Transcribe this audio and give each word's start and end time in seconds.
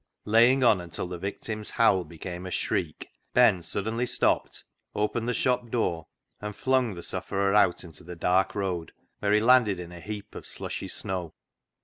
Laying 0.25 0.63
on 0.63 0.81
until 0.81 1.07
the 1.07 1.19
victim's 1.19 1.69
howl 1.77 2.03
became 2.03 2.47
a 2.47 2.49
shriek, 2.49 3.09
Ben 3.35 3.61
suddenly 3.61 4.07
stopped, 4.07 4.63
opened 4.95 5.29
the 5.29 5.33
shop 5.35 5.69
door, 5.69 6.07
and 6.39 6.55
flung 6.55 6.95
the 6.95 7.03
sufferer 7.03 7.53
out 7.53 7.83
into 7.83 8.03
the 8.03 8.15
dark 8.15 8.55
road, 8.55 8.93
where 9.19 9.31
he 9.31 9.39
landed 9.39 9.79
in 9.79 9.91
a 9.91 10.01
heap 10.01 10.33
of 10.33 10.47
slushy 10.47 10.87
snow. 10.87 11.35